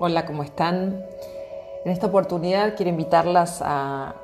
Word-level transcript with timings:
Hola, 0.00 0.26
¿cómo 0.26 0.44
están? 0.44 1.04
En 1.84 1.90
esta 1.90 2.06
oportunidad 2.06 2.76
quiero 2.76 2.88
invitarlas 2.88 3.60
a 3.64 4.14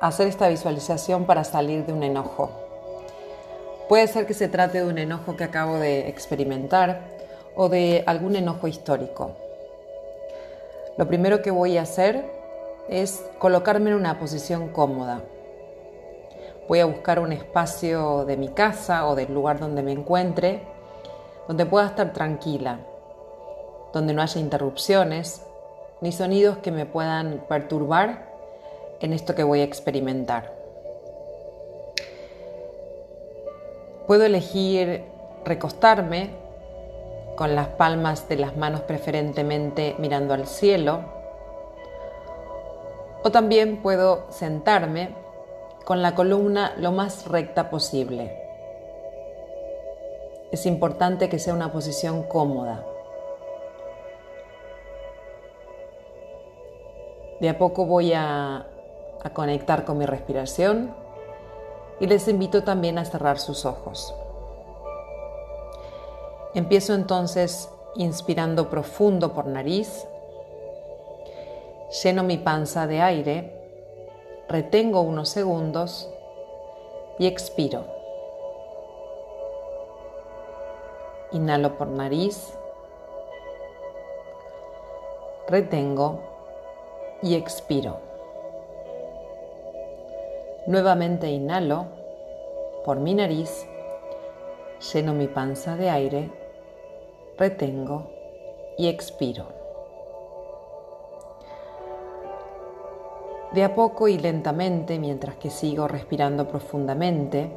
hacer 0.00 0.26
esta 0.26 0.48
visualización 0.48 1.26
para 1.26 1.44
salir 1.44 1.84
de 1.84 1.92
un 1.92 2.02
enojo. 2.02 2.48
Puede 3.90 4.06
ser 4.06 4.24
que 4.24 4.32
se 4.32 4.48
trate 4.48 4.80
de 4.80 4.88
un 4.88 4.96
enojo 4.96 5.36
que 5.36 5.44
acabo 5.44 5.76
de 5.76 6.08
experimentar 6.08 7.02
o 7.54 7.68
de 7.68 8.04
algún 8.06 8.36
enojo 8.36 8.68
histórico. 8.68 9.32
Lo 10.96 11.06
primero 11.06 11.42
que 11.42 11.50
voy 11.50 11.76
a 11.76 11.82
hacer 11.82 12.24
es 12.88 13.22
colocarme 13.38 13.90
en 13.90 13.96
una 13.96 14.18
posición 14.18 14.68
cómoda. 14.68 15.20
Voy 16.68 16.80
a 16.80 16.86
buscar 16.86 17.18
un 17.18 17.32
espacio 17.32 18.24
de 18.24 18.38
mi 18.38 18.48
casa 18.48 19.06
o 19.06 19.14
del 19.14 19.34
lugar 19.34 19.58
donde 19.60 19.82
me 19.82 19.92
encuentre, 19.92 20.62
donde 21.48 21.66
pueda 21.66 21.88
estar 21.88 22.14
tranquila 22.14 22.78
donde 23.92 24.14
no 24.14 24.22
haya 24.22 24.40
interrupciones 24.40 25.42
ni 26.00 26.12
sonidos 26.12 26.58
que 26.58 26.72
me 26.72 26.86
puedan 26.86 27.44
perturbar 27.48 28.26
en 29.00 29.12
esto 29.12 29.34
que 29.34 29.44
voy 29.44 29.60
a 29.60 29.64
experimentar. 29.64 30.52
Puedo 34.06 34.24
elegir 34.24 35.04
recostarme 35.44 36.30
con 37.36 37.54
las 37.54 37.68
palmas 37.68 38.28
de 38.28 38.36
las 38.36 38.56
manos 38.56 38.82
preferentemente 38.82 39.96
mirando 39.98 40.34
al 40.34 40.46
cielo 40.46 41.00
o 43.24 43.30
también 43.30 43.82
puedo 43.82 44.26
sentarme 44.30 45.14
con 45.84 46.02
la 46.02 46.14
columna 46.14 46.74
lo 46.78 46.92
más 46.92 47.26
recta 47.26 47.70
posible. 47.70 48.38
Es 50.50 50.66
importante 50.66 51.28
que 51.28 51.38
sea 51.38 51.54
una 51.54 51.72
posición 51.72 52.24
cómoda. 52.24 52.84
De 57.42 57.48
a 57.48 57.58
poco 57.58 57.86
voy 57.86 58.12
a, 58.12 58.68
conectar 59.32 59.84
con 59.84 59.98
mi 59.98 60.06
respiración 60.06 60.94
y 61.98 62.06
les 62.06 62.28
invito 62.28 62.62
también 62.62 62.98
a 62.98 63.04
cerrar 63.04 63.40
sus 63.40 63.64
ojos. 63.64 64.14
Empiezo 66.54 66.94
entonces 66.94 67.68
inspirando 67.96 68.70
profundo 68.70 69.32
por 69.32 69.46
nariz, 69.46 70.06
lleno 72.04 72.22
mi 72.22 72.38
panza 72.38 72.86
de 72.86 73.00
aire, 73.00 73.52
retengo 74.48 75.00
unos 75.00 75.28
segundos 75.28 76.08
y 77.18 77.26
expiro. 77.26 77.86
Inhalo 81.32 81.76
por 81.76 81.88
nariz, 81.88 82.54
retengo 85.48 86.31
y 87.22 87.34
expiro. 87.36 87.98
Nuevamente 90.66 91.30
inhalo 91.30 91.86
por 92.84 92.98
mi 92.98 93.14
nariz, 93.14 93.66
lleno 94.92 95.14
mi 95.14 95.28
panza 95.28 95.76
de 95.76 95.90
aire, 95.90 96.30
retengo 97.38 98.10
y 98.76 98.88
expiro. 98.88 99.46
De 103.52 103.64
a 103.64 103.74
poco 103.74 104.08
y 104.08 104.18
lentamente, 104.18 104.98
mientras 104.98 105.36
que 105.36 105.50
sigo 105.50 105.86
respirando 105.86 106.48
profundamente, 106.48 107.50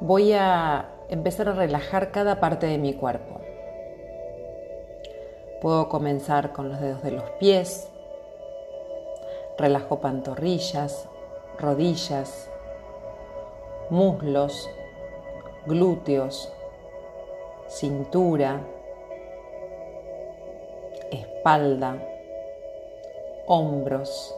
voy 0.00 0.32
a 0.32 0.88
empezar 1.08 1.48
a 1.48 1.52
relajar 1.52 2.10
cada 2.10 2.40
parte 2.40 2.66
de 2.66 2.78
mi 2.78 2.94
cuerpo. 2.94 3.47
Puedo 5.60 5.88
comenzar 5.88 6.52
con 6.52 6.68
los 6.68 6.80
dedos 6.80 7.02
de 7.02 7.10
los 7.10 7.28
pies. 7.40 7.88
Relajo 9.56 9.98
pantorrillas, 9.98 11.08
rodillas, 11.58 12.48
muslos, 13.90 14.70
glúteos, 15.66 16.52
cintura, 17.66 18.60
espalda, 21.10 22.06
hombros. 23.48 24.32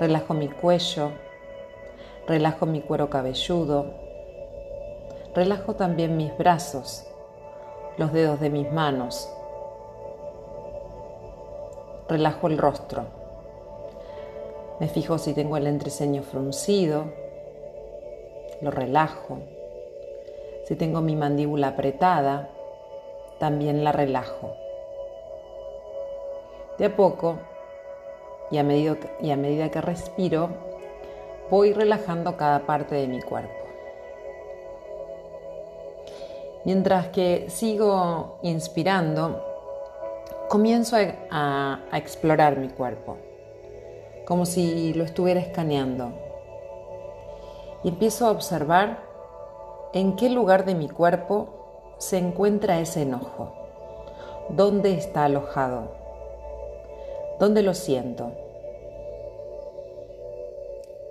Relajo 0.00 0.34
mi 0.34 0.48
cuello, 0.48 1.12
relajo 2.26 2.66
mi 2.66 2.80
cuero 2.80 3.08
cabelludo, 3.08 3.86
relajo 5.32 5.76
también 5.76 6.16
mis 6.16 6.36
brazos, 6.36 7.06
los 7.98 8.12
dedos 8.12 8.40
de 8.40 8.50
mis 8.50 8.72
manos 8.72 9.30
relajo 12.08 12.48
el 12.48 12.58
rostro. 12.58 13.04
Me 14.80 14.88
fijo 14.88 15.18
si 15.18 15.34
tengo 15.34 15.56
el 15.56 15.66
entreceño 15.66 16.22
fruncido, 16.22 17.04
lo 18.60 18.70
relajo. 18.70 19.38
Si 20.66 20.76
tengo 20.76 21.00
mi 21.00 21.14
mandíbula 21.14 21.68
apretada, 21.68 22.48
también 23.38 23.84
la 23.84 23.92
relajo. 23.92 24.54
De 26.78 26.86
a 26.86 26.96
poco, 26.96 27.38
y 28.50 28.58
a, 28.58 28.64
medida 28.64 28.96
que, 28.96 29.10
y 29.20 29.30
a 29.30 29.36
medida 29.36 29.70
que 29.70 29.80
respiro, 29.80 30.48
voy 31.50 31.72
relajando 31.72 32.36
cada 32.36 32.60
parte 32.60 32.94
de 32.94 33.06
mi 33.06 33.20
cuerpo. 33.22 33.52
Mientras 36.64 37.08
que 37.08 37.46
sigo 37.50 38.38
inspirando, 38.42 39.53
comienzo 40.54 40.96
a, 41.32 41.80
explorar 41.94 42.56
mi 42.58 42.68
cuerpo, 42.68 43.16
como 44.24 44.46
si 44.46 44.94
lo 44.94 45.02
estuviera 45.02 45.40
escaneando. 45.40 46.12
Y 47.82 47.88
empiezo 47.88 48.28
a 48.28 48.30
observar 48.30 49.00
en 49.94 50.14
qué 50.14 50.30
lugar 50.30 50.64
de 50.64 50.76
mi 50.76 50.88
cuerpo 50.88 51.96
se 51.98 52.18
encuentra 52.18 52.78
ese 52.78 53.02
enojo, 53.02 53.52
dónde 54.48 54.94
está 54.94 55.24
alojado, 55.24 55.88
dónde 57.40 57.64
lo 57.64 57.74
siento. 57.74 58.30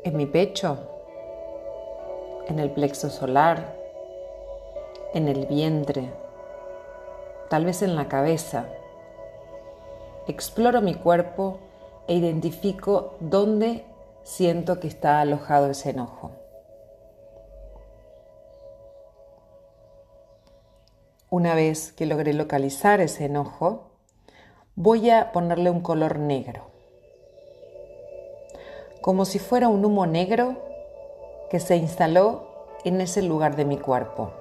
¿En 0.06 0.16
mi 0.16 0.26
pecho? 0.26 0.78
¿En 2.48 2.60
el 2.60 2.72
plexo 2.72 3.10
solar? 3.10 3.76
¿En 5.14 5.28
el 5.28 5.48
vientre? 5.48 6.12
¿Tal 7.50 7.66
vez 7.66 7.82
en 7.82 7.98
la 7.98 8.08
cabeza? 8.08 8.68
Exploro 10.28 10.82
mi 10.82 10.96
cuerpo 10.96 11.60
e 12.08 12.16
identifico 12.16 13.16
dónde 13.20 13.86
siento 14.24 14.80
que 14.80 14.88
está 14.88 15.22
alojado 15.22 15.70
ese 15.70 15.92
enojo. 15.92 16.32
Una 21.30 21.56
vez 21.56 21.92
que 21.92 22.06
logré 22.06 22.34
localizar 22.34 23.02
ese 23.02 23.26
enojo, 23.26 23.92
voy 24.76 25.10
a 25.10 25.32
ponerle 25.32 25.70
un 25.70 25.82
color 25.82 26.20
negro, 26.20 26.68
como 29.02 29.26
si 29.26 29.40
fuera 29.40 29.68
un 29.68 29.84
humo 29.84 30.06
negro 30.06 30.58
que 31.50 31.60
se 31.60 31.76
instaló 31.76 32.48
en 32.84 33.02
ese 33.02 33.22
lugar 33.22 33.56
de 33.56 33.66
mi 33.66 33.78
cuerpo. 33.78 34.32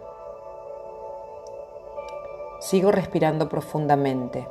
Sigo 2.60 2.92
respirando 2.92 3.48
profundamente. 3.48 4.46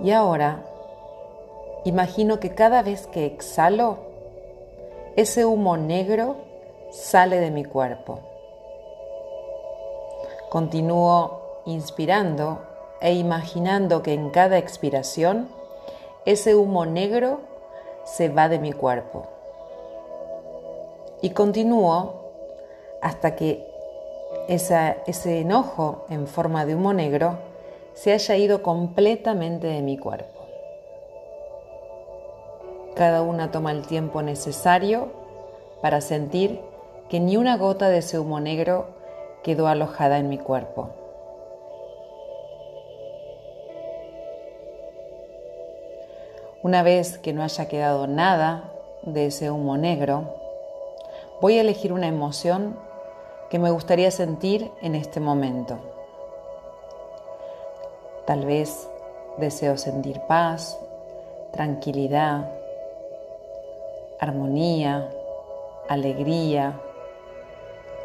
Y 0.00 0.10
ahora 0.10 0.64
imagino 1.84 2.40
que 2.40 2.54
cada 2.54 2.82
vez 2.82 3.06
que 3.06 3.26
exhalo, 3.26 3.98
ese 5.16 5.44
humo 5.44 5.76
negro 5.76 6.36
sale 6.90 7.40
de 7.40 7.50
mi 7.50 7.64
cuerpo. 7.64 8.20
Continúo 10.50 11.62
inspirando 11.66 12.58
e 13.00 13.14
imaginando 13.14 14.02
que 14.02 14.14
en 14.14 14.30
cada 14.30 14.58
expiración 14.58 15.48
ese 16.24 16.54
humo 16.54 16.86
negro 16.86 17.40
se 18.04 18.28
va 18.28 18.48
de 18.48 18.58
mi 18.58 18.72
cuerpo. 18.72 19.26
Y 21.22 21.30
continúo 21.30 22.14
hasta 23.00 23.34
que 23.36 23.66
ese 24.48 25.40
enojo 25.40 26.06
en 26.08 26.26
forma 26.26 26.66
de 26.66 26.74
humo 26.74 26.92
negro 26.92 27.38
se 27.94 28.12
haya 28.12 28.36
ido 28.36 28.62
completamente 28.62 29.68
de 29.68 29.80
mi 29.80 29.96
cuerpo. 29.96 30.40
Cada 32.94 33.22
una 33.22 33.50
toma 33.50 33.72
el 33.72 33.86
tiempo 33.86 34.22
necesario 34.22 35.08
para 35.80 36.00
sentir 36.00 36.60
que 37.08 37.20
ni 37.20 37.36
una 37.36 37.56
gota 37.56 37.88
de 37.88 37.98
ese 37.98 38.18
humo 38.18 38.40
negro 38.40 38.86
quedó 39.42 39.68
alojada 39.68 40.18
en 40.18 40.28
mi 40.28 40.38
cuerpo. 40.38 40.90
Una 46.62 46.82
vez 46.82 47.18
que 47.18 47.32
no 47.32 47.42
haya 47.42 47.68
quedado 47.68 48.06
nada 48.06 48.72
de 49.02 49.26
ese 49.26 49.50
humo 49.50 49.76
negro, 49.76 50.34
voy 51.40 51.58
a 51.58 51.60
elegir 51.60 51.92
una 51.92 52.06
emoción 52.06 52.78
que 53.50 53.58
me 53.58 53.70
gustaría 53.70 54.10
sentir 54.10 54.70
en 54.80 54.94
este 54.94 55.20
momento. 55.20 55.93
Tal 58.26 58.46
vez 58.46 58.88
deseo 59.36 59.76
sentir 59.76 60.20
paz, 60.28 60.78
tranquilidad, 61.52 62.50
armonía, 64.18 65.10
alegría. 65.88 66.80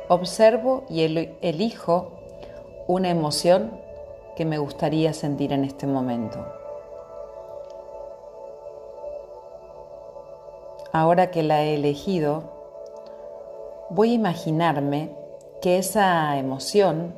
Observo 0.09 0.83
y 0.89 1.03
elijo 1.41 2.11
una 2.87 3.09
emoción 3.09 3.79
que 4.35 4.43
me 4.43 4.57
gustaría 4.57 5.13
sentir 5.13 5.53
en 5.53 5.63
este 5.63 5.87
momento. 5.87 6.45
Ahora 10.91 11.29
que 11.31 11.43
la 11.43 11.63
he 11.63 11.75
elegido, 11.75 12.43
voy 13.89 14.11
a 14.11 14.15
imaginarme 14.15 15.11
que 15.61 15.77
esa 15.77 16.37
emoción 16.37 17.13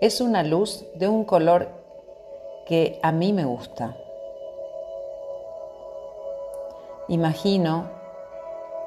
es 0.00 0.20
una 0.20 0.42
luz 0.42 0.86
de 0.94 1.06
un 1.06 1.24
color 1.24 1.79
que 2.66 2.98
a 3.02 3.12
mí 3.12 3.32
me 3.32 3.44
gusta. 3.44 3.96
Imagino 7.08 7.88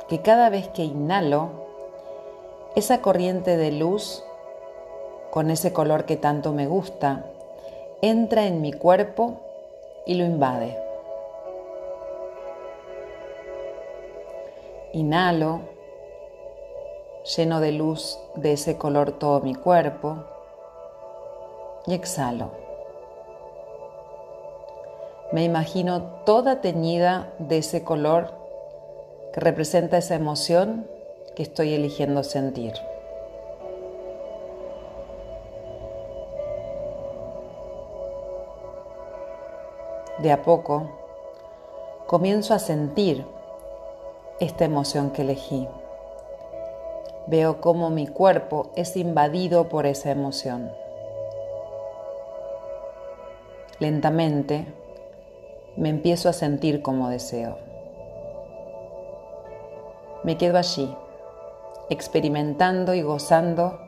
que 0.07 0.21
cada 0.21 0.49
vez 0.49 0.67
que 0.69 0.83
inhalo, 0.83 1.49
esa 2.75 3.01
corriente 3.01 3.57
de 3.57 3.71
luz 3.71 4.23
con 5.29 5.51
ese 5.51 5.73
color 5.73 6.05
que 6.05 6.17
tanto 6.17 6.53
me 6.53 6.67
gusta 6.67 7.25
entra 8.01 8.47
en 8.47 8.61
mi 8.61 8.73
cuerpo 8.73 9.39
y 10.05 10.15
lo 10.15 10.25
invade. 10.25 10.77
Inhalo, 14.93 15.61
lleno 17.35 17.59
de 17.59 17.71
luz 17.71 18.19
de 18.35 18.53
ese 18.53 18.77
color 18.77 19.13
todo 19.13 19.39
mi 19.39 19.55
cuerpo 19.55 20.17
y 21.87 21.93
exhalo. 21.93 22.62
Me 25.33 25.43
imagino 25.43 26.03
toda 26.25 26.61
teñida 26.61 27.33
de 27.39 27.57
ese 27.57 27.83
color 27.83 28.35
que 29.33 29.39
representa 29.39 29.97
esa 29.97 30.13
emoción 30.13 30.87
que 31.35 31.41
estoy 31.41 31.73
eligiendo 31.73 32.23
sentir. 32.23 32.73
De 40.19 40.31
a 40.31 40.43
poco 40.43 40.91
comienzo 42.05 42.53
a 42.53 42.59
sentir 42.59 43.25
esta 44.39 44.65
emoción 44.65 45.09
que 45.09 45.23
elegí. 45.23 45.67
Veo 47.25 47.59
cómo 47.59 47.89
mi 47.89 48.05
cuerpo 48.05 48.69
es 48.75 48.95
invadido 48.95 49.67
por 49.67 49.87
esa 49.87 50.11
emoción. 50.11 50.71
Lentamente 53.79 54.82
me 55.75 55.89
empiezo 55.89 56.29
a 56.29 56.33
sentir 56.33 56.81
como 56.81 57.09
deseo. 57.09 57.57
Me 60.23 60.37
quedo 60.37 60.57
allí, 60.57 60.95
experimentando 61.89 62.93
y 62.93 63.01
gozando 63.01 63.79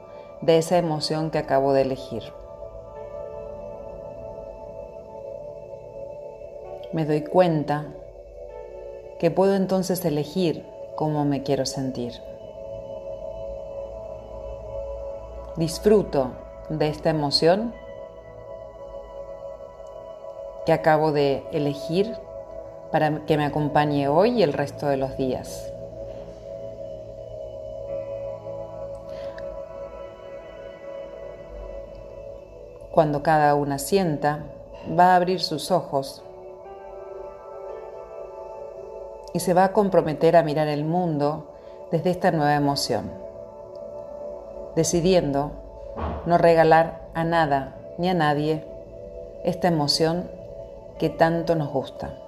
de 0.41 0.57
esa 0.57 0.77
emoción 0.77 1.31
que 1.31 1.37
acabo 1.37 1.73
de 1.73 1.83
elegir. 1.83 2.23
Me 6.91 7.05
doy 7.05 7.23
cuenta 7.23 7.87
que 9.19 9.31
puedo 9.31 9.55
entonces 9.55 10.03
elegir 10.05 10.65
cómo 10.95 11.25
me 11.25 11.43
quiero 11.43 11.65
sentir. 11.65 12.13
Disfruto 15.57 16.31
de 16.69 16.89
esta 16.89 17.09
emoción 17.09 17.73
que 20.65 20.73
acabo 20.73 21.12
de 21.12 21.44
elegir 21.51 22.15
para 22.91 23.25
que 23.25 23.38
me 23.38 23.45
acompañe 23.45 24.07
hoy 24.07 24.39
y 24.39 24.44
el 24.44 24.53
resto 24.53 24.88
de 24.88 24.97
los 24.97 25.17
días. 25.17 25.71
Cuando 32.91 33.21
cada 33.21 33.56
una 33.56 33.77
sienta, 33.77 34.45
va 34.97 35.12
a 35.12 35.15
abrir 35.17 35.41
sus 35.41 35.69
ojos 35.71 36.23
y 39.33 39.41
se 39.41 39.53
va 39.53 39.65
a 39.65 39.73
comprometer 39.73 40.38
a 40.38 40.44
mirar 40.44 40.69
el 40.69 40.85
mundo 40.85 41.47
desde 41.91 42.11
esta 42.11 42.31
nueva 42.31 42.56
emoción, 42.56 43.11
decidiendo 44.77 45.51
no 46.25 46.38
regalar 46.38 47.01
a 47.13 47.25
nada 47.25 47.75
ni 47.97 48.07
a 48.07 48.13
nadie 48.13 48.63
esta 49.44 49.68
emoción 49.68 50.29
que 50.97 51.09
tanto 51.09 51.56
nos 51.56 51.69
gusta. 51.69 52.25